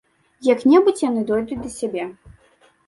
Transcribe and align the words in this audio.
Як-небудзь 0.47 1.03
яны 1.09 1.21
дойдуць 1.29 1.61
да 1.63 1.69
цябе. 1.79 2.03